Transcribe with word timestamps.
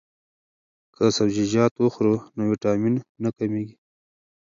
که 0.95 1.03
سبزیجات 1.17 1.73
وخورو 1.77 2.15
نو 2.35 2.43
ویټامین 2.51 2.95
نه 3.23 3.29
کمیږي. 3.37 3.75